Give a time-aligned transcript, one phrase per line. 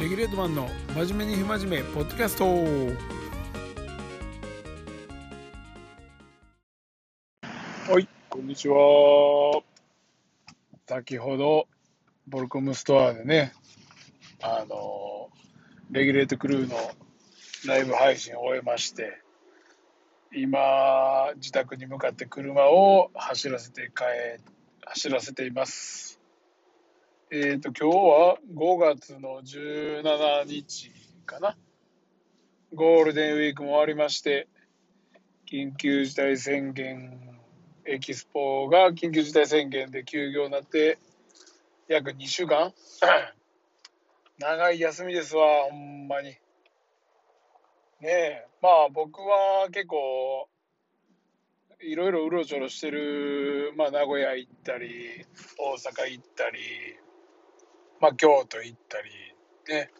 [0.00, 2.44] レギュレートマンの真面目に不真面目ポッドキャスト。
[7.92, 9.62] はいこんにちは。
[10.88, 11.68] 先ほど
[12.26, 13.52] ボルコムストアでね
[14.42, 15.30] あの
[15.92, 16.76] レギュレートクルーの
[17.66, 19.22] ライブ配信を終えまして
[20.34, 24.42] 今自宅に向かって車を走らせて帰
[24.86, 26.13] 走らせています。
[27.36, 30.92] えっ、ー、と今日は5月の17日
[31.26, 31.56] かな。
[32.72, 34.46] ゴールデンウィークも終わりまして
[35.50, 37.40] 緊急事態宣言
[37.86, 41.00] エキスポが緊急事態宣言で休業になって
[41.88, 42.72] 約2週間。
[44.38, 46.28] 長い休みですわほんまに。
[46.28, 46.38] ね
[48.02, 50.48] えまあ僕は結構
[51.80, 55.26] いろいろうろちょろしてる、まあ、名古屋行ったり
[55.58, 56.60] 大阪行ったり、
[58.04, 59.10] まあ、京都行ったり
[59.66, 59.90] ね。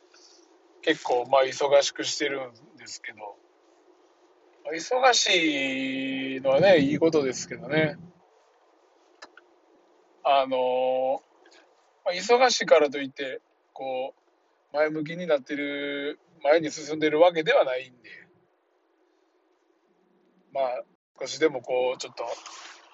[0.83, 3.19] 結構まあ忙しくしてるんですけど、
[4.63, 7.97] ま、忙しいのはねいいことですけどね。
[10.23, 11.23] あの
[12.05, 13.41] ま、忙しいからといって
[13.73, 14.15] こ
[14.73, 18.11] う前向きになってる前に進んでるわけではないんで。
[20.53, 20.85] まあ
[21.19, 22.25] 少しでもこうちょっと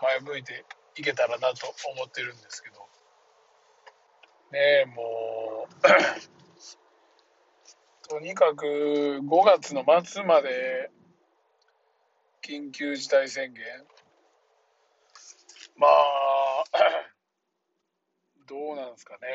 [0.02, 2.89] 前向いていけたらなと思ってるんですけど。
[4.52, 5.70] ねえもう。
[8.08, 10.90] とにかく5月の末まで
[12.42, 13.64] 緊急事態宣言。
[15.76, 16.64] まあ
[18.46, 19.28] どうなんですかね。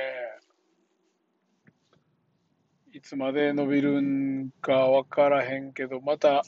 [2.92, 6.44] いつまで伸びるんか分からへんけどまた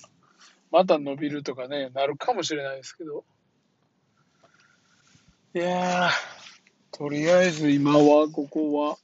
[0.72, 3.26] また伸びるとかね、なるかもしれないですけど。
[5.54, 6.10] いやー、
[6.92, 8.98] とりあえず今は、ここは、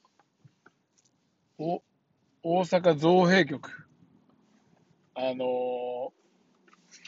[1.59, 1.81] お、
[2.42, 3.70] 大阪造幣局。
[5.16, 6.11] あのー、大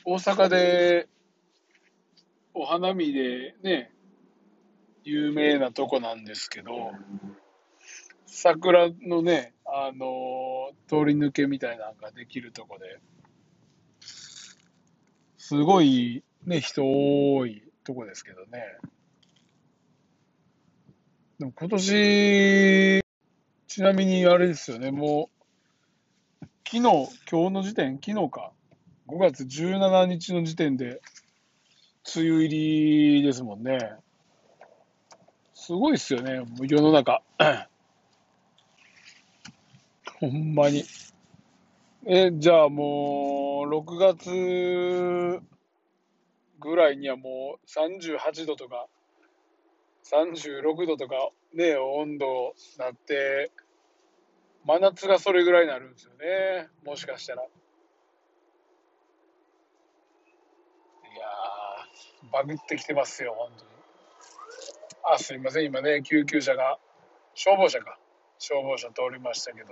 [0.06, 1.08] 阪で、
[2.54, 3.92] お花見でね、
[5.04, 6.92] 有名なとこなんですけど、
[8.26, 13.00] 桜のね、あのー、通り抜けみたいなのができるとこで、
[15.38, 18.64] すごいね、人多いとこですけどね。
[21.38, 23.04] でも今年、
[23.68, 25.30] ちなみにあれですよね、も
[26.42, 26.82] う、昨日、
[27.30, 28.54] 今日の時点、昨日か、
[29.10, 31.02] 5月17日の時点で、
[32.16, 33.80] 梅雨入りですもんね。
[35.54, 37.22] すごいっすよね、もう世の中。
[40.22, 40.86] ほんまに。
[42.06, 45.42] え、じゃあもう、6月
[46.62, 48.88] ぐらいにはもう38度とか、
[50.12, 51.16] 36度とか
[51.54, 53.52] ね、温度なって、
[54.66, 56.68] 真夏がそれぐらいになるんですよね。
[56.84, 57.44] もしかしたら。
[57.44, 57.46] い
[61.18, 63.72] や、バグってきてますよ、本当に。
[65.14, 66.78] あ、すいません、今ね、救急車が、
[67.34, 67.98] 消防車か。
[68.38, 69.70] 消防車通りましたけど。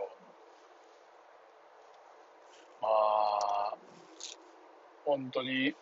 [2.81, 3.77] まあ、
[5.05, 5.75] 本当に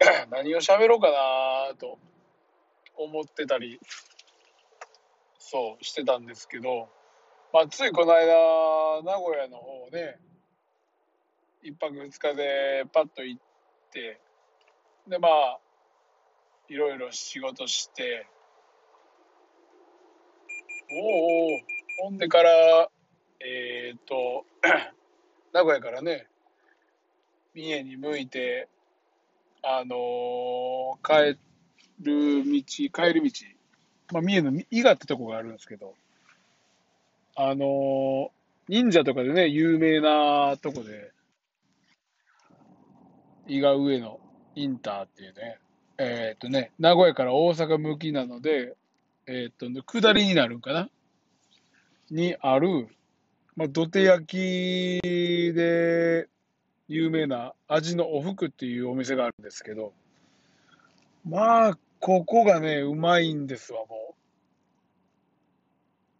[0.30, 1.98] 何を喋ろうかなと
[2.98, 3.80] 思ってたり、
[5.38, 6.88] そうしてたんですけど、
[7.52, 10.18] まあ、ついこの間、名古屋の方ね、
[11.62, 13.40] 一泊二日でパッと行っ
[13.90, 14.20] て、
[15.08, 15.58] で、まあ、
[16.68, 18.26] いろいろ仕事して、
[20.90, 21.60] おお、
[22.02, 22.90] ほんでから、
[23.40, 24.44] えっ、ー、と、
[25.52, 26.26] 名古屋からね、
[27.54, 28.68] 三重に向いて、
[29.62, 31.38] あのー、帰
[32.00, 33.30] る道、帰る道、
[34.12, 35.94] まあ、三重の伊賀ってとこがあるんですけど、
[37.36, 38.30] あの、
[38.68, 41.12] 忍者とかでね、有名なとこで、
[43.46, 44.20] 伊賀上野
[44.54, 45.58] インターっていうね、
[45.98, 48.76] えっ、とね、名古屋から大阪向きなので、
[49.26, 50.90] えっ、と、下りになるんかな
[52.10, 52.88] にある、
[53.56, 54.32] まあ、土手焼き
[55.54, 56.28] で
[56.88, 59.92] 有名な味のおふくっていうお店があるんですけど、
[61.24, 64.14] まあ、ここがね、うまいんですわ、もう。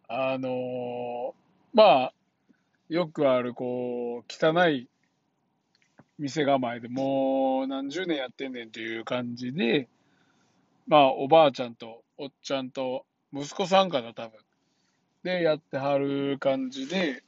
[0.07, 1.33] あのー、
[1.73, 2.13] まあ、
[2.89, 4.89] よくある、こう、汚い
[6.19, 9.87] 店構えでもう何十年やってんねんっていう感じで、
[10.85, 14.39] まあ、おばあちゃんとおっちゃんと息子さんかな、多分。
[15.23, 17.23] で、やってはる感じで、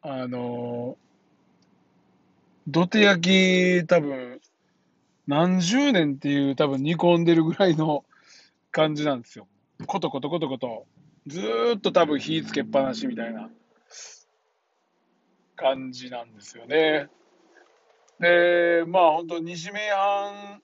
[0.00, 0.96] あの、
[2.66, 3.20] 土手焼
[3.82, 4.40] き多分、
[5.26, 8.04] 何十年っていう多分煮込んでるぐらいの
[8.70, 9.46] 感じなんですよ。
[9.86, 10.86] コトコトコトコト
[11.26, 13.48] ずーっと多分火つけっぱなしみたいな
[15.56, 17.08] 感じなんですよね。
[18.20, 20.60] で、まあ本当西名阪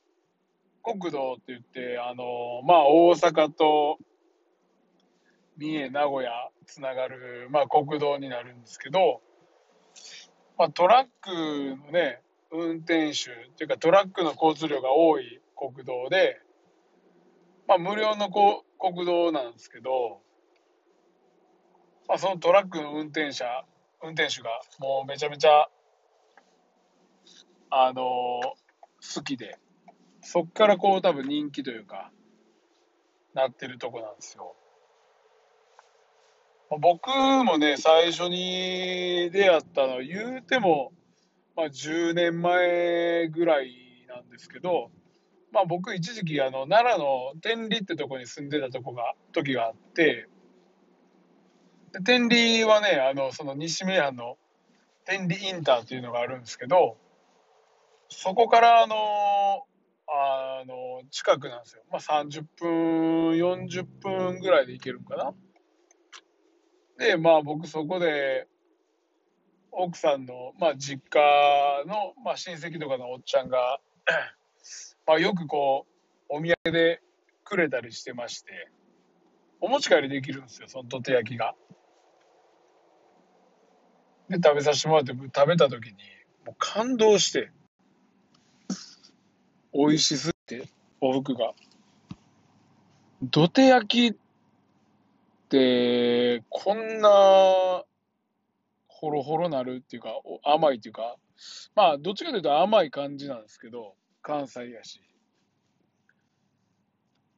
[0.82, 3.98] 国道って言って、あの、まあ大阪と
[5.56, 6.30] 三重、名古屋
[6.66, 9.22] つながる、まあ国道になるんですけど、
[10.58, 12.20] まあトラックのね、
[12.52, 16.40] 運転手っていうかトラックの交通量が多い国道で、
[17.68, 20.20] まあ無料のこ国道なんですけど、
[22.08, 23.44] まあそのトラックの運転者、
[24.02, 25.68] 運転手がもうめちゃめちゃ
[27.70, 29.58] あの好きで、
[30.22, 32.10] そっからこう多分人気というか、
[33.34, 34.56] なってるとこなんですよ。
[36.80, 40.92] 僕もね、最初に出会ったの言うても、
[41.60, 44.90] まあ、10年前ぐらいなんですけど、
[45.52, 50.28] まあ、僕一時期あの奈良の天理ってとこに住んでたとこが時があって
[51.92, 54.38] で天理はねあのその西名阪の
[55.04, 56.96] 天理インターっていうのがあるんですけど
[58.10, 59.64] そこからあの、
[60.08, 61.82] あの、近くなんですよ。
[61.90, 62.68] まあ、30分、
[63.34, 65.32] 40分ぐらいで行けるんかな。
[66.98, 68.48] で、まあ僕そこで、
[69.72, 71.20] 奥さんの、まあ実家
[71.86, 73.80] の、まあ親戚とかのおっちゃんが
[75.06, 75.86] まあよくこ
[76.30, 77.00] う、お土産で
[77.44, 78.70] くれたりしてまして、
[79.60, 81.54] お持ち帰りできるんですよ、その土手焼きが。
[84.28, 85.92] で、食べさせてもらって、食べた時に、
[86.46, 87.50] もう感動して、
[89.74, 90.68] 美味しすぎて、
[91.00, 91.52] おふくが。
[93.22, 94.18] 土手焼きっ
[95.48, 97.84] て、こんな、
[99.00, 100.10] ほろほろなるっていうか、
[100.44, 101.16] 甘いっていうか、
[101.74, 105.00] まあ、どっちかというと甘い感じなんですけど、関西やし。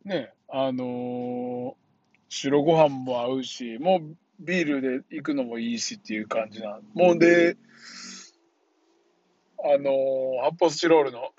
[0.05, 1.75] ね、あのー、
[2.29, 6.83] 白ご飯も合うし、もうビールで行くのもいいしっていう感じなん。
[6.95, 7.57] もうで、
[9.65, 11.31] あのー、発泡スチロールの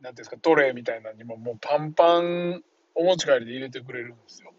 [0.00, 2.62] なんていうんですか、トレーみたいなのにももうパンパン
[2.94, 4.54] お持ち帰りで入れてくれるんですよ。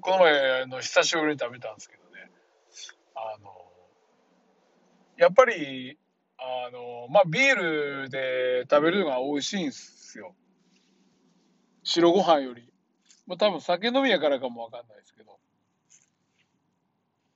[0.00, 2.30] この前、の、久しぶりに食べたんですけどね、
[3.14, 3.50] あの、
[5.16, 5.98] やっぱり、
[6.38, 7.54] あの、まあ、ビー
[8.02, 10.34] ルで食べるのが美味しいんですよ。
[11.84, 12.72] 白ご飯より。
[13.26, 15.38] まあ、多分酒飲みやからかもわかんないですけど。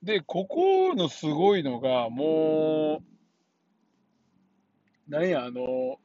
[0.02, 3.02] で、ここのすごいのが、も
[5.08, 6.00] う、なんや、あの、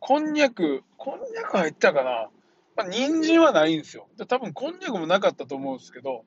[0.00, 2.30] こんにゃく、こんにゃく入ったかな
[2.78, 4.08] まあ、人参はないんですよ。
[4.16, 6.24] で多分こんにゃくもなかったと思うんですけど、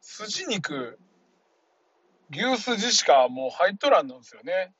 [0.00, 0.98] 筋肉、
[2.32, 4.74] 牛すじしかもう入っとらんのですよね。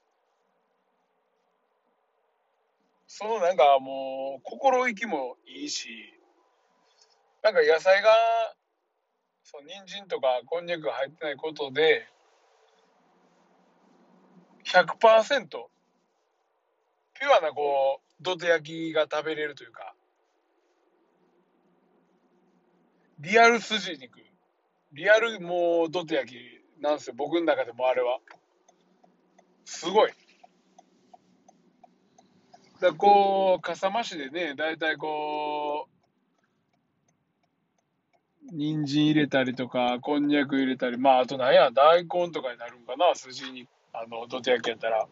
[3.06, 6.12] そのなんかもう心意気もいいし、
[7.44, 8.10] なんか野菜が、
[9.44, 12.08] そう、人参とかこんにゃくが入ってないことで、
[14.64, 15.46] 100%
[17.14, 19.93] ピュアなこう土手焼きが食べれるというか
[23.18, 24.20] リアル筋肉。
[24.92, 26.36] リアルもう土手焼き
[26.82, 27.14] なんですよ。
[27.16, 28.18] 僕の中でもあれは。
[29.64, 30.12] すごい。
[32.80, 35.88] だこう笠間市でね大体こ
[38.52, 45.06] う人参入れたりとかこんにゃく入れたりまああと何や大根とかになるんかな筋肉あの、土手焼きやったら。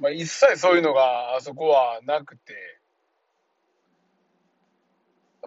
[0.00, 2.54] まあ、一切そういうのがあそこはなくて、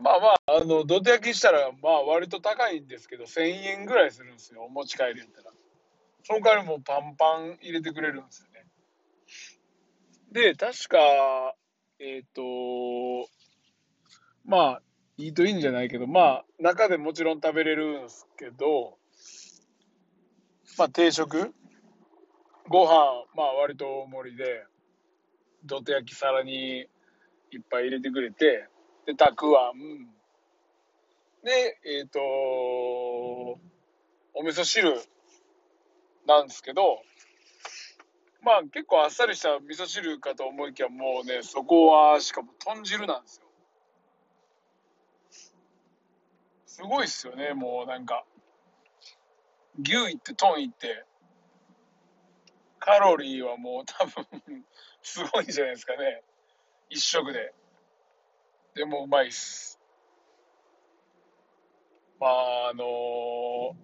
[0.01, 5.51] まあまあ、あの、土手焼きしたら、まあ割と高いんですけど、1000円ぐらいするんですよ、お持ち帰りやったら。
[6.23, 8.65] その代わりもパンパン入れてくれるんですよね。
[10.31, 10.97] で、確か、
[11.99, 13.29] えっ、ー、と、
[14.43, 14.81] まあ、
[15.17, 18.97] いいといいんじゃないけど、まあ、中でもちろん食べれるんですけど、
[20.77, 21.53] まあ、定食？
[22.67, 24.65] ご飯、まあ、割と大盛りで、
[25.63, 26.79] どて焼き皿に
[27.51, 28.67] いっぱい入れてくれて、
[29.05, 30.09] で、たくあん、
[31.43, 32.19] で、えっ、ー、と、
[34.33, 34.99] お味噌汁
[36.27, 37.01] なんですけど、
[38.41, 43.45] まあ結構あっさりした味噌汁かと思いきやもうね、そこはしかも豚汁なんですよ。
[46.65, 48.25] すごいっすよね、もうなんか。
[49.83, 51.05] 牛行ってトン行って、
[52.79, 54.65] カロリーはもう多分
[55.01, 56.23] すごいんじゃないですかね。
[56.89, 57.53] 一食で。
[58.75, 59.79] でもうまいっす。
[62.19, 63.75] まあ、あのー、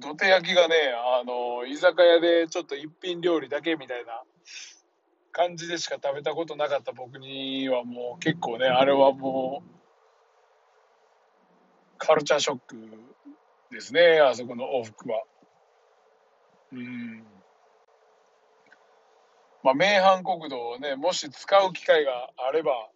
[0.00, 0.74] 土手焼きがね、
[1.18, 4.22] あのー、居酒屋でちょっと一品料理だけみたいな
[5.32, 9.70] 感じでしか食べたことなかった僕にはもう結構ね、あれはもう、
[11.98, 12.76] カルチャーショック
[13.70, 15.22] ですね、あそこの往復は。
[16.72, 17.24] うん。
[19.62, 22.88] まあ、名阪国道をね、もし使う機会があれば、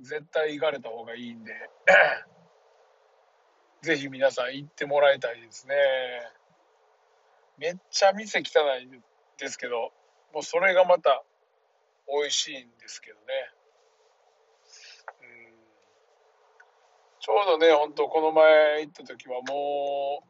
[0.00, 1.52] 絶対行かれた方がいいんで、
[3.82, 5.74] ぜひ皆さん行ってもらいたいですね。
[7.58, 9.02] めっちゃ店汚い
[9.38, 9.92] ですけど、
[10.32, 11.22] もうそれがまた
[12.08, 13.24] 美味しいんですけどね。
[15.20, 15.54] うん、
[17.20, 20.24] ちょうどね、ほんとこの前行った時はも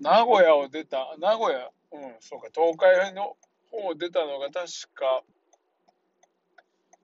[0.00, 3.36] う、名古屋を出た、名古屋、うん、そうか、東海の
[3.70, 5.22] 方を出たのが確か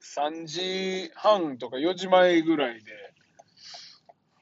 [0.04, 2.92] 3時半とか4時前ぐらいで、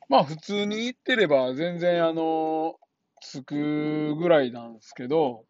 [0.08, 2.76] まあ普通に行ってれば全然あの、
[3.20, 5.44] 着くぐらいなんですけど、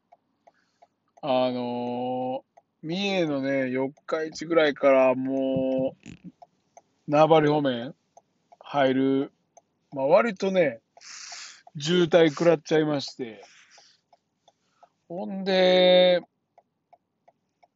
[1.22, 2.44] あの
[2.82, 7.94] 三重のね、四日市ぐらいからもう、縄張り方面
[8.60, 9.32] 入る、
[9.92, 10.80] まあ割とね、
[11.78, 13.42] 渋滞食らっちゃいまして、
[15.08, 16.20] ほんで、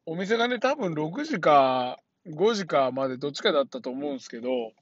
[0.05, 4.73] お店がね、多分6時か5時かまでどっちかだったと思うんですけど、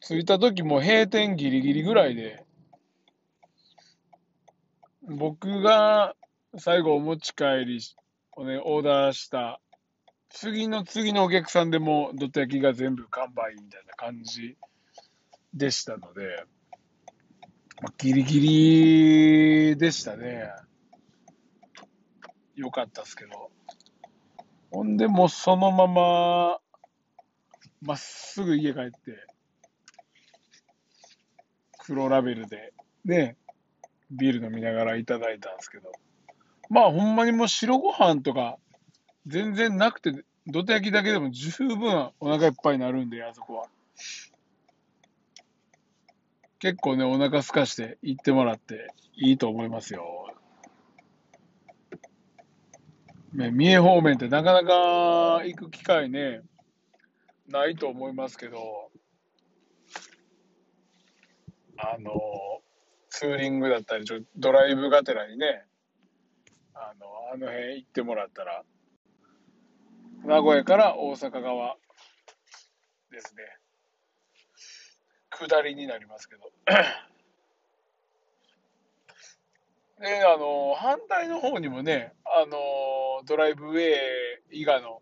[0.00, 2.44] 着いた時も閉店ギリギリぐらいで、
[5.02, 6.14] 僕が
[6.58, 7.80] 最後お持ち帰り
[8.32, 9.60] をね、オーダーした、
[10.28, 14.56] 次の次のお客さんでも、どて焼きが全部完売みたいな感じ
[15.54, 16.44] でしたので、
[17.80, 20.50] まあ、ギリギリでしたね。
[22.54, 23.50] よかったっすけど。
[24.72, 26.58] ほんで、もうそのまま、
[27.82, 29.26] まっすぐ家帰って、
[31.78, 32.72] 黒ラベルで、
[33.04, 33.36] ね、
[34.10, 35.92] ビール飲みながらいただいたんですけど、
[36.70, 38.56] まあほんまにもう白ご飯とか
[39.26, 43.66] 全然なくて、どて焼きだけでも十分お腹いっぱいになるんで、あそこは。
[46.60, 50.21] 結構ね、お腹空かして行ってもらっていいと思いますよ。
[53.34, 56.42] ね、三重方面ってなかなか行く機会ね、
[57.48, 58.90] ないと思いますけど、
[61.78, 62.12] あの、
[63.08, 65.64] ツーリングだったり、ちょドライブがてらにね、
[66.74, 68.64] あの、あの辺行ってもらったら、
[70.24, 71.76] 名古屋から大阪側
[73.10, 73.42] ですね。
[75.30, 76.52] 下りになりますけど。
[80.00, 83.92] で、あの、反対の方にもね、あの、ドライブウェ
[84.50, 85.00] イ以外の、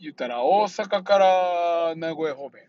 [0.00, 2.68] 言ったら大阪から名古屋方面。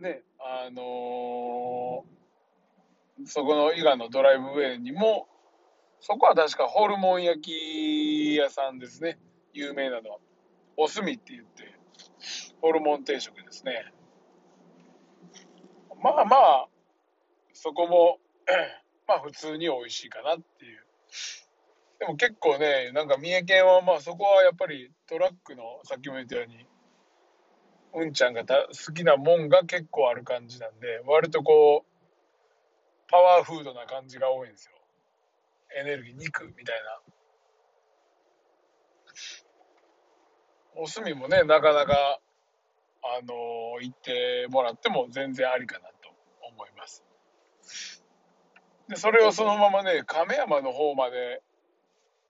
[0.00, 5.28] ね、あのー、そこの伊賀のドライブウェイにも、
[6.00, 9.18] そこは確かホルモン焼き屋さんですね。
[9.54, 10.18] 有名なのは。
[10.76, 11.72] おすみって言って、
[12.60, 13.92] ホルモン定食ですね。
[16.02, 16.68] まあまあ、
[17.56, 18.18] そこも
[19.08, 20.84] まあ普通に美味しいかなっていう。
[21.98, 26.66] でも結構ね、なんか三重県はまあそこはやっぱりトラックの、さっきも言ったように、
[27.94, 34.72] うんちゃんがた好きなもんが結構ある感じなんで、割とこう、パワーフードな感じが多いんですよ。
[35.80, 37.00] エネルギー、肉みたいな。
[40.74, 42.20] お墨もね、なかなか、
[43.02, 46.10] あの、行ってもらっても全然ありかなと
[46.42, 47.05] 思います。
[48.88, 51.42] で、それをそのままね、亀山の方まで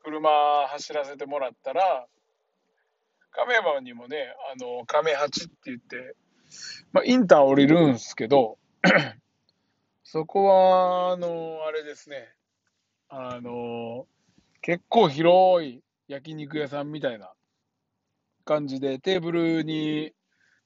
[0.03, 2.07] 車走らせてもらったら、
[3.33, 6.17] 亀山にもね、あの、亀八って言って、
[6.93, 8.59] まあ、インター降りるんすけど、
[10.05, 12.33] そこは、あの、あれですね、
[13.09, 14.07] あの、
[14.63, 17.33] 結構広い焼肉屋さんみたいな
[18.45, 20.13] 感じで、テーブルに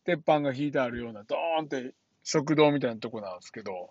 [0.04, 3.90] 鉄板が引いてあるような、ドーンって食堂みたいなとこなんですけど、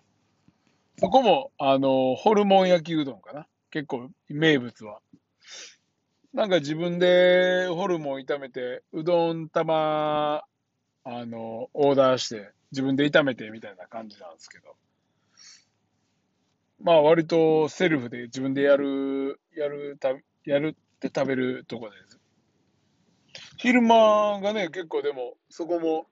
[1.00, 3.46] そこも、あの、ホルモン焼きうどんかな。
[3.70, 5.00] 結構名物は。
[6.34, 10.44] なんか自分でホルモン炒めて、うどん玉、
[11.04, 14.76] あの、オーダーして、自分で炒めてみたいな感じなんですけど。
[16.82, 20.10] まあ割とセルフで自分でやる、やる、た
[20.44, 22.20] やるって食べるとこです。
[23.56, 26.04] 昼間がね、結構でも、そこも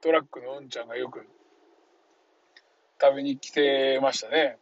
[0.00, 1.26] トラックのうんちゃんがよく
[3.02, 4.58] 食べに来てましたね。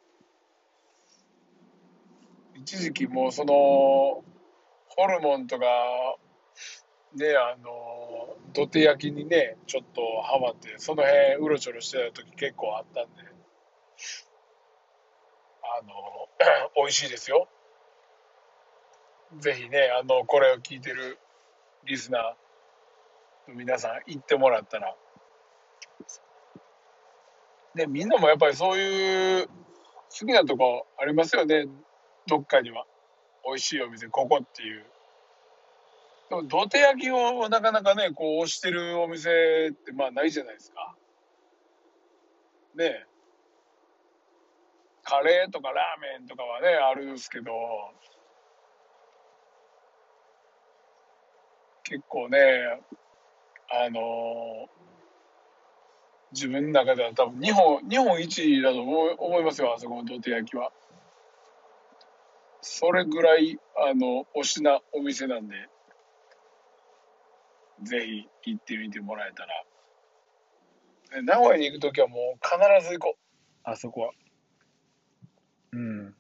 [2.55, 4.25] 一時期もうその、ホ
[5.07, 5.67] ルモンとか、
[7.15, 13.23] ね、あの、土手焼きにね、ちょっとハマって、その辺うろちょろしてた時結構あったんで、
[15.63, 15.93] あの、
[16.77, 17.47] 美味しいですよ。
[19.39, 21.19] ぜひね、あの、これを聞いてる
[21.85, 24.97] リスナーの皆さん行ってもらったら。
[27.75, 29.53] で、みんなもやっぱりそういう好
[30.11, 31.67] きなとこありますよね。
[32.27, 32.85] どっかには。
[33.47, 34.85] 美味しいお店、ここっていう。
[36.29, 40.97] でも、土手焼きをなかなかね、こう、推してるお店ってまあないじゃないですか。
[42.77, 43.07] ねえ。
[45.03, 47.53] カレーとかラーメンとかはね、あるんですけど、
[51.85, 52.81] 結構ね、
[53.73, 54.80] あのー
[56.33, 60.71] 自分の中では多分日本、日本一だと思いますよ、あそこの土手焼きは。
[62.63, 65.69] それぐらい、あの、推しなお店なんで、
[67.83, 68.07] ぜ
[68.45, 71.23] ひ行ってみてもらえたら。
[71.23, 73.21] 名古屋に行くときはもう必ず行こう。
[73.65, 74.13] あそこは。
[75.73, 76.15] うん。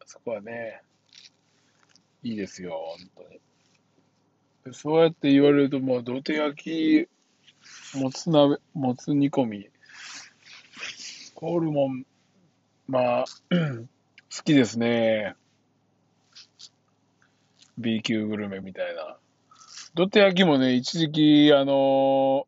[0.00, 0.82] あそこはね、
[2.22, 2.78] いいですよ、
[3.16, 3.40] 本当に。
[4.72, 7.08] そうやって言われると、もう土手焼き、
[7.96, 9.68] もつ鍋、もつ煮込み、
[11.34, 12.04] ホルモン、
[12.86, 15.34] まあ、 好きですね。
[17.78, 19.16] B 級グルメみたいな。
[19.94, 22.46] 土手焼きもね、一時期、あの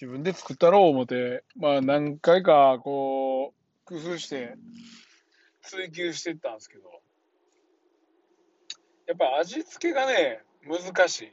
[0.00, 4.56] 自分で作ったろう思って、まあ何回かこう、工夫して、
[5.62, 6.84] 追求してったんですけど、
[9.06, 11.32] やっぱ味付けがね、難しい。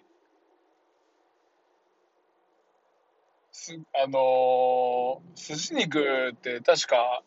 [3.52, 6.00] すあのー筋肉
[6.34, 7.24] って確か、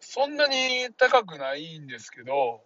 [0.00, 2.62] そんなに高くないんですけど、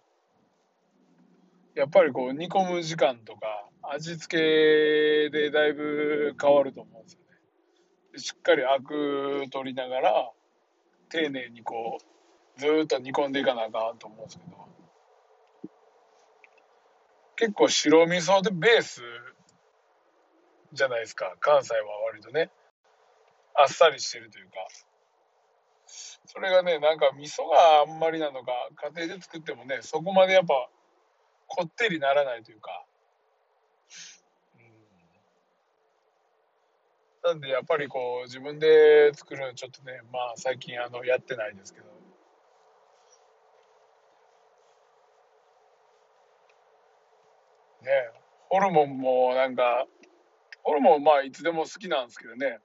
[1.74, 8.18] やっぱりこう煮込む時間とか味付けでだいぶ変わると思うんですよね。
[8.18, 10.30] しっかりアク取りながら
[11.08, 11.98] 丁寧にこ
[12.56, 14.77] うずっと煮込んでいかなあかんと思うんですけど
[17.38, 19.00] 結構白味噌でベース
[20.72, 21.36] じゃないですか。
[21.38, 22.50] 関西は割とね。
[23.54, 24.54] あっさりしてるというか。
[26.26, 28.52] それがねなんか味噌があんまりなのか
[28.92, 30.68] 家庭で作ってもねそこまでやっぱ
[31.46, 32.84] こってりならないというか、
[37.24, 41.97] うん、なんでやっぱりこう自分で作るのちょっとねまあ最近あのやってないですけど。
[47.88, 48.10] ね。
[48.50, 49.86] ホルモンもなんか
[50.62, 52.58] ホルモンまあいつでも好きなんですけどね。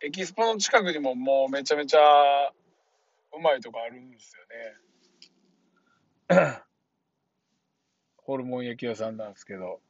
[0.00, 2.00] エキスポの近くにももうめちゃめちゃ
[3.36, 4.36] うまいとこあるんです
[6.28, 6.62] よね。
[8.18, 9.80] ホルモン焼き屋さんなんですけど。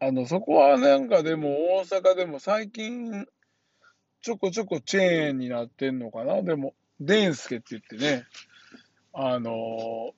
[0.00, 3.26] あのそこはなんかでも大阪でも最近
[4.20, 6.42] ちょこちょこチェーンになってんのかな。
[6.42, 8.24] でもデンスケって言ってね。
[9.12, 10.14] あの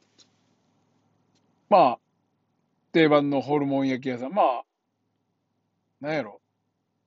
[1.71, 1.99] まあ
[2.93, 4.33] 定番のホルモン焼き屋さん。
[4.33, 4.63] まあ
[6.01, 6.41] なんやろ。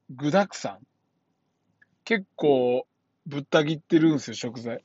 [0.10, 0.80] 具沢山
[2.06, 2.88] 結構
[3.26, 4.84] ぶった切ってるんですよ食材。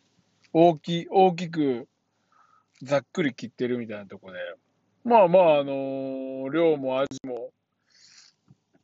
[0.52, 1.88] 大き大きく
[2.82, 4.38] ざっくり切ってるみたいなとこで。
[5.04, 7.50] まあまああの量も味も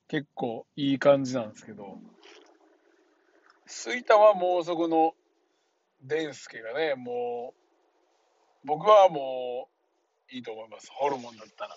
[0.06, 1.98] 結構いい感じなんですけど。
[3.66, 5.14] 吹田はもうそこの
[6.02, 7.54] デンスケがねも
[8.64, 9.73] う僕はもう
[10.30, 11.76] いいと思いますホルモンだったら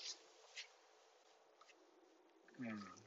[2.59, 2.97] うん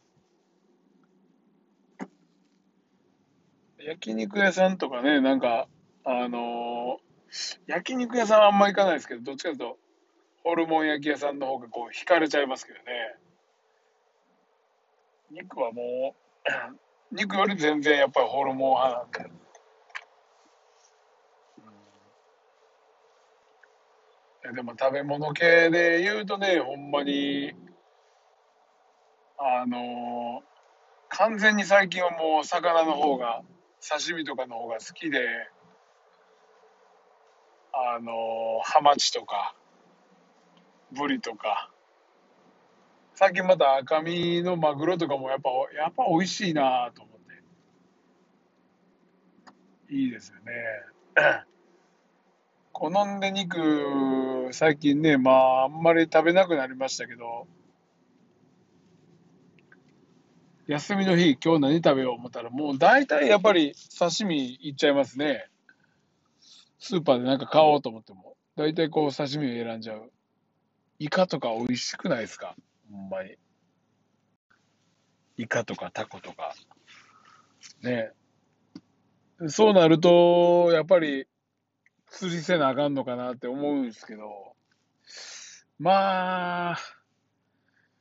[3.85, 5.67] 焼肉屋さんとかね、なんか、
[6.05, 7.11] あのー
[7.69, 9.79] 焼肉屋さんはあんま行かないですけど、どっちかというと、
[10.43, 12.85] ホルモン焼き屋さんの方がこう、惹かれちゃいますけどね。
[15.31, 16.17] 肉はも
[17.13, 19.50] う、肉より全然やっぱりホルモン派なんで。
[24.51, 27.53] やでも食べ物系で言うとね、ほんまに、
[29.39, 30.43] あの
[31.09, 33.43] 完全に最近はもう魚の方が、
[33.81, 35.21] 刺身とかの方が好きで、
[37.73, 39.55] あのハマチとか、
[40.93, 41.71] ブリとか、
[43.15, 47.19] 最近また赤身のマグロとかもやっぱ、やっぱ美味しいなと思っ
[49.89, 49.95] て。
[49.95, 50.53] いいですよね。
[52.81, 57.47] 好んで肉、最近ね、まあ、あんまり食べなくなりましたけど、
[60.67, 65.51] 休みの日、今日何食べよう思ったら、もう大体やっぱり刺身いっちゃいますね。
[66.79, 70.11] スーパーでなんか買おうと思っても、大体こう刺身を選んじゃう。
[70.99, 72.57] イカとか美味しくないですか？
[72.91, 73.37] ほんまに。
[75.37, 76.55] イカとかタコとか。
[77.83, 78.13] ね
[79.49, 81.27] そうなると、やっぱり
[82.11, 84.55] 釣りせなあかんのかなって思うんですけど、
[85.79, 86.79] まあ、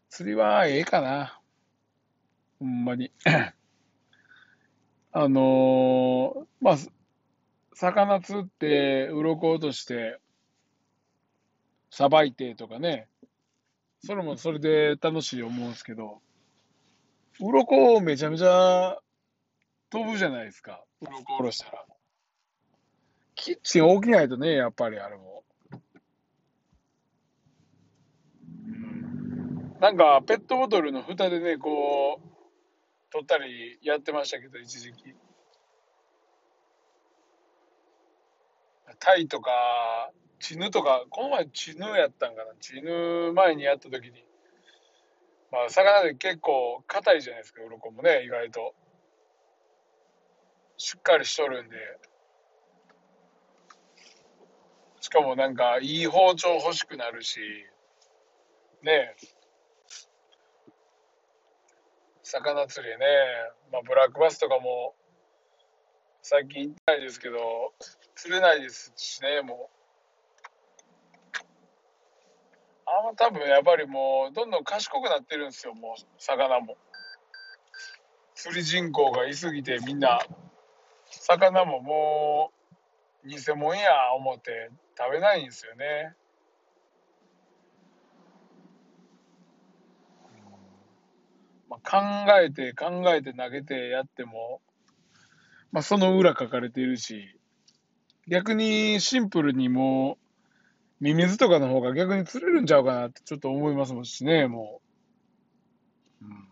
[0.09, 1.39] 釣りはええかな。
[2.59, 3.11] ほんまに。
[5.11, 6.77] あのーまあ、
[7.73, 10.19] 魚釣って、鱗落として、
[11.89, 13.07] さばいてとかね、
[14.03, 16.21] それもそれで楽しい思うんですけど、
[17.39, 18.97] 鱗めちゃめちゃ
[19.89, 20.83] 飛ぶじゃないですか。
[21.01, 21.85] 鱗下ろしたら。
[23.41, 25.43] キッチン大きないとね、やっぱりあれも。
[29.79, 35.15] なんか、ペットボトルの蓋でね、こう、取ったりやってましたけど、一時期。
[38.99, 42.53] タイとか、チヌとか、この前チヌやったんかな。
[42.59, 44.25] チヌ前にやった時に、
[45.49, 48.75] まあ、魚で結構硬いじゃないですか、鱗もね、意外と。
[50.77, 51.77] しっかりしとるんで。
[55.01, 57.39] しかもなんか、いい包丁欲しくなるし、
[58.81, 59.15] ね
[62.23, 63.05] 魚釣りね、
[63.71, 64.93] まあ、ブラックバスとかも、
[66.21, 67.73] 最近行ったいですけど、
[68.15, 69.79] 釣れないですしね、もう。
[72.85, 76.77] あんま多分やっぱりもう、どんどん賢くなってるんですよ、もう、魚も。
[78.39, 80.21] 釣り人口がいすぎてみんな
[81.09, 82.51] 魚もも
[83.25, 86.13] う偽物や思って食べないんですよね。
[91.69, 94.61] まあ、考えて考えて投げてやっても、
[95.71, 97.39] まあ、その裏書かれているし、
[98.27, 100.17] 逆にシンプルにも
[101.01, 104.81] う、ミミズとかの方が逆に釣れるんちゃうかなってちょっと思いますもんしね、も
[106.21, 106.25] う。
[106.25, 106.49] うん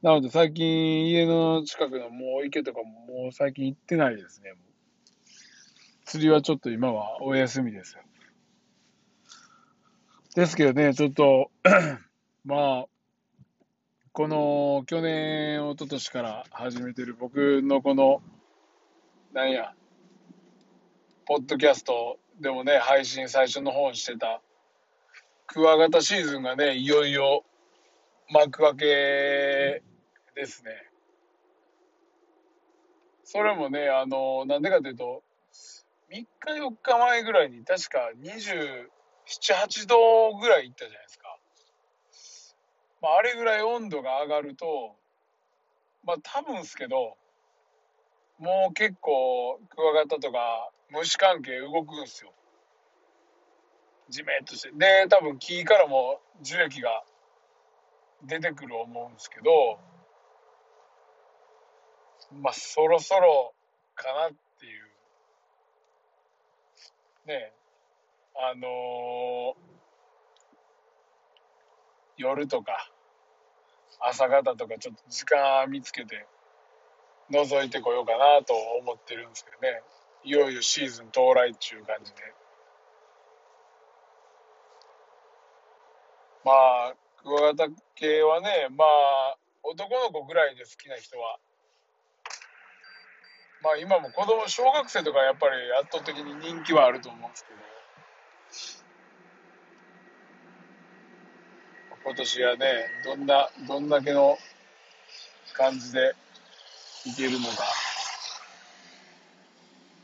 [0.00, 4.52] なので最近家の近くのもう池とかももう最近行ってないですね。
[6.08, 8.02] 釣りはちょっと今はお休みですよ。
[10.34, 11.50] ですけどね、ちょっと
[12.46, 12.86] まあ、
[14.12, 18.22] この去年、一昨年から始めてる僕のこの、
[19.34, 19.74] なんや、
[21.26, 24.40] ポッドキャストでもね、配信最初の方にしてた、
[25.46, 27.44] クワガタシーズンがね、いよいよ
[28.30, 29.82] 幕開け
[30.34, 30.70] ですね。
[33.24, 35.22] それもね、あの、なんでかというと、
[36.10, 38.88] 3日4日前ぐらいに確か27、
[39.26, 41.38] 8度ぐらい行ったじゃないですか。
[43.02, 44.96] まあ、あれぐらい温度が上がると、
[46.04, 47.16] まあ多分ですけど、
[48.38, 52.32] もう結構クワガタとか虫関係動くんすよ。
[54.08, 54.70] じめっとして。
[54.72, 57.04] で、多分木からも樹液が
[58.24, 59.78] 出てくる思うんですけど、
[62.32, 63.54] まあ、そろそろ
[63.94, 64.47] かなって。
[67.28, 67.52] ね
[68.34, 69.54] あの、
[72.16, 72.90] 夜とか、
[74.00, 76.26] 朝方とかちょっと時間見つけて、
[77.30, 79.82] 覗いてこようかなと思ってるんですけどね。
[80.24, 82.18] いよいよシーズン到来っていう感じで。
[86.44, 91.38] まあ、クワガタ系はね、まあ、男の子ぐらいで好きな人は
[93.62, 97.58] まあ今も子供、小学生とかやっぱり圧倒的に人気はあると思うんですけど、
[102.04, 104.38] 今年はね、どんな、どんだけの
[105.54, 106.14] 感じで
[107.04, 107.64] いけるのか。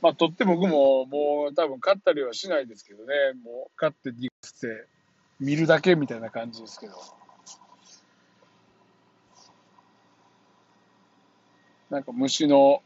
[0.03, 4.87] まあ、とって僕ももう多分勝ったりはしないですけどね、もう勝ってディグして
[5.41, 6.95] 見るだけみたいな感じですけど。
[11.91, 12.83] なんか虫の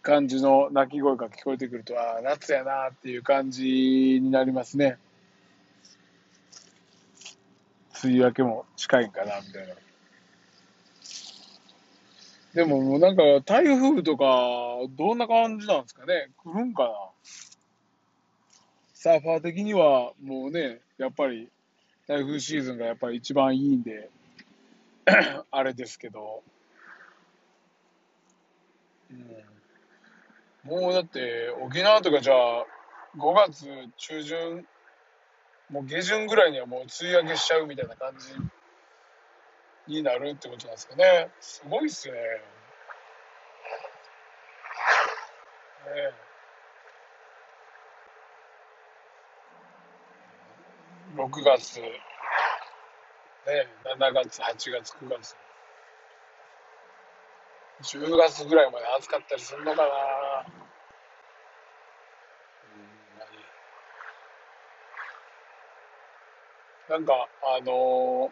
[0.00, 3.62] 感じの鳴き声が聞こえてくると、ああ、夏やなっていう感じ
[4.22, 4.98] になりますね。
[8.02, 9.74] 梅雨明けも近いんかな、みたいな。
[12.54, 14.24] でももうなんか台風とか、
[14.96, 16.90] どんな感じなんですかね来るんかな
[18.94, 21.48] サーファー的にはもうね、やっぱり
[22.06, 24.10] 台風シーズンがやっぱり一番いいんで、
[25.50, 26.42] あれですけど、
[29.10, 29.51] うん
[30.64, 32.66] もうだって、沖縄とかじゃあ、
[33.18, 34.66] 5月中旬、
[35.70, 38.34] もう下旬ぐらいにはもう梅雨明けしちゃうみたいな感じ
[39.92, 41.30] になるってことなんですかね。
[41.40, 42.14] すごいっすね。
[42.14, 42.18] ね
[45.96, 46.12] え
[51.16, 52.00] 6月、ね、
[53.98, 55.36] 7月、8月、9月。
[57.82, 59.88] 10月ぐらいまで暑かったりするのかな
[66.92, 68.30] なんか、あのー、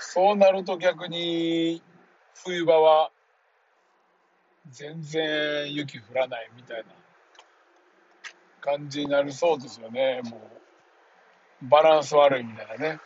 [0.00, 1.80] そうなると逆に
[2.42, 3.12] 冬場は
[4.68, 6.86] 全然雪降らないみたいな
[8.60, 10.22] 感じになりそうですよね。
[10.24, 10.50] も
[11.62, 12.98] う、バランス悪いみたいなね。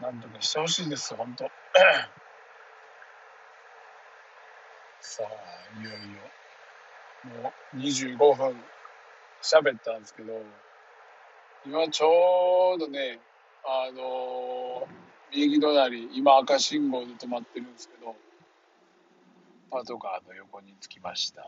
[0.00, 1.44] なんとかしてほしいんです、本当
[5.02, 6.22] さあ、いよいよ、
[7.24, 8.56] もう25分
[9.42, 10.40] 喋ったんですけど、
[11.66, 13.20] 今ちょうどね、
[13.64, 18.16] あのー、右隣、今赤信号で止まってるんですけど、
[19.70, 21.42] パトカーの横に着きました。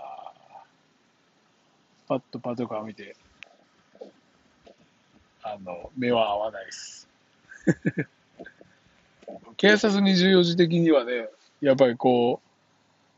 [2.07, 3.17] パッとパトカー見て、
[5.43, 7.09] あの、目は合わないです。
[9.57, 11.29] 警察24時的にはね、
[11.61, 12.49] やっぱりこう、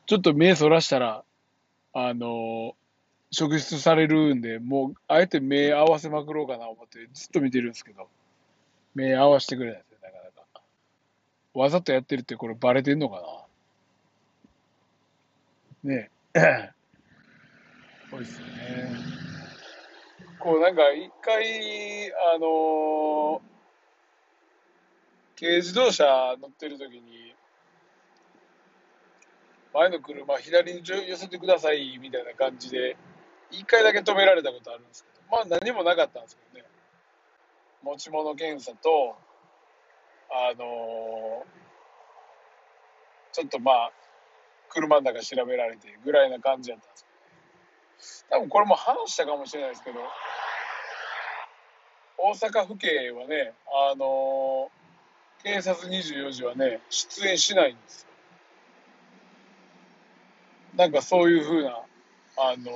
[0.06, 1.24] ちょっと目そらしたら、
[1.98, 2.76] あの、
[3.30, 8.10] 職質されるんで、もう、あえて目合わせまくろうかな思ってずっと見てるんですけど、
[8.94, 10.60] 目合わせてくれないですよ、なかなか。
[11.54, 13.46] わざとやってるってこれバレてんのか
[15.84, 16.70] なねえ。
[18.10, 18.90] そうですよね。
[20.38, 23.56] こうなんか一回、あのー
[25.38, 27.35] 軽自動車乗ってる時に、
[29.76, 32.96] 前の車左に寄せてくださいみたいな感じで、
[33.50, 36.68] 一回だけ止められたことあるんですけど、まあ何もなかったんですけどね。
[37.82, 39.16] 持ち物検査と、
[40.30, 41.44] あの、
[43.32, 43.92] ちょっとまあ、
[44.70, 46.96] 車の中調べられてぐらいな感じだったんで
[47.98, 49.98] すけど、多分これも話したかもしれないですけど、
[52.16, 53.52] 大阪府警はね、
[53.92, 54.70] あの
[55.44, 58.15] 警察24時はね、出演しないんですよ。
[60.76, 61.70] なんかそういうふうな、
[62.36, 62.70] あの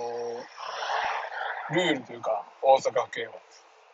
[1.71, 3.35] ー、ルールというか、大阪府警は。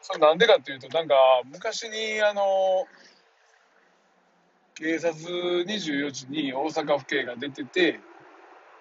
[0.01, 1.15] それなんでかっていうと、なんか
[1.53, 5.15] 昔に、あのー、警察
[5.65, 7.99] 24時に大阪府警が出てて、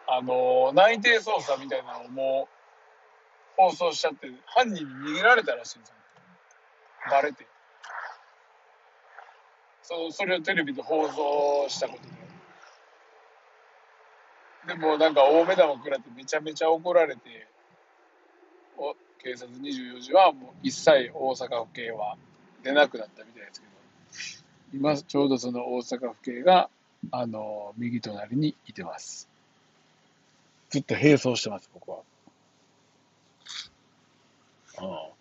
[0.08, 2.48] あのー、内定捜査みたいなのをも
[3.58, 5.96] う放送しちゃって、犯人に逃げられたらしいんですよ。
[7.10, 7.48] バレて。
[9.82, 12.15] そそれをテレビで放送したことで。
[14.68, 17.48] でもなんか大目玉食らってめちゃめちゃ怒られて、
[18.78, 22.18] お警察24時はもう一切大阪府警は
[22.64, 26.70] 出なくなったみたいですけど、今ちょうどその大阪府警が、
[27.12, 29.30] あの、右隣にいてます。
[30.70, 32.00] ずっと並走してます、僕は。
[34.82, 35.16] うん。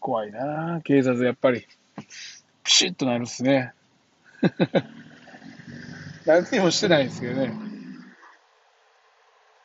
[0.00, 1.66] 怖いな警察やっぱり。
[2.62, 3.72] ピシッとなるっすね。
[6.26, 7.52] 何にもしてないんですけどね。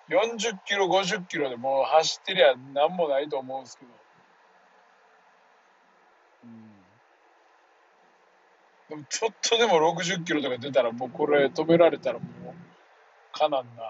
[0.10, 3.92] 40キロ、50キロでもう走ってりゃ何もないと思うんですけど。
[6.46, 6.72] うん、
[8.90, 13.84] でもちょっとでも60キロとか出たらもうこれ止められたらもうかなんな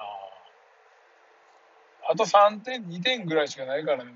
[2.12, 4.12] あと3点、2点ぐらいしかないからね。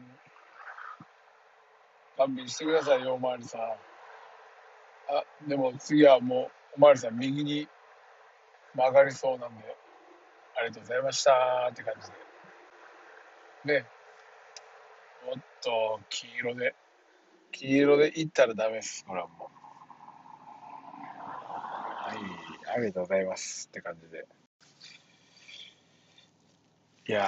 [2.17, 3.61] 勘弁してくださいよ、おまわりさん。
[3.61, 7.67] あ、でも次はもう、おまわりさん右に
[8.75, 9.75] 曲がりそうなんで、
[10.55, 12.07] ありがとうございましたって感じ
[13.65, 13.79] で。
[13.79, 13.85] ね。
[15.27, 16.75] おっと、黄色で、
[17.51, 19.53] 黄色で行ったらダメです、これはもう。
[22.05, 22.17] はい、
[22.75, 24.25] ありがとうございますって感じで。
[27.07, 27.27] いや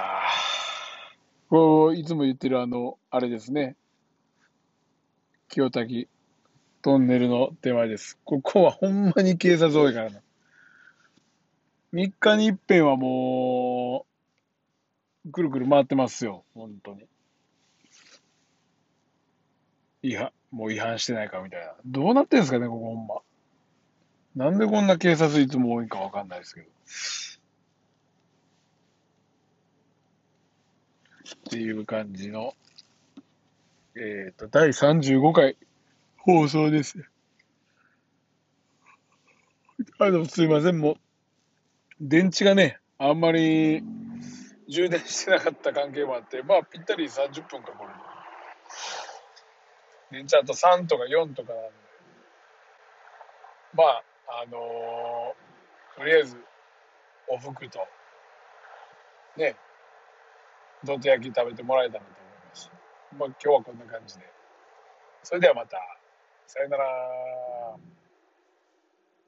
[1.48, 3.76] こう、いつも言ってるあの、あれですね。
[5.48, 6.08] 清滝
[6.82, 8.18] トンネルの手前です。
[8.24, 10.20] ここはほんまに警察多いからな。
[11.92, 14.06] 3日に一遍はも
[15.24, 16.44] う、くるくる回ってますよ。
[16.54, 17.06] 本当に。
[20.02, 21.74] 違反、もう違反してないかみたいな。
[21.84, 23.16] どうなってんすかね、ここほんま。
[24.34, 26.66] なんでこんな警察いつも多いかわかんないですけど。
[31.36, 32.54] っていう感じの
[33.98, 35.56] えっ、ー、と、第35回
[36.18, 37.08] 放送です。
[39.98, 40.96] あの、すいません、もう、
[42.00, 43.82] 電池がね、あんまり
[44.68, 47.90] 充電してなかった関係もあって、まあ、ぴったり30分か、これ。
[50.18, 51.70] 電池あと3とか4とかなんで、
[53.74, 54.02] まあ、
[54.42, 56.36] あのー、とりあえず、
[57.28, 57.78] おふくと、
[59.36, 59.56] ね、
[60.84, 62.70] どて焼き食べてもらえたらと思います。
[63.18, 64.24] まあ、今日はこんな感じで。
[65.22, 65.78] それではまた。
[66.46, 66.84] さよなら。